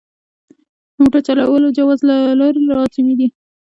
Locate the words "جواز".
1.77-1.99